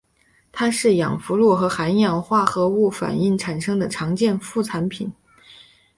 [0.51, 5.11] 它是氟化氯与含氧化合物反应产生的常见副产物。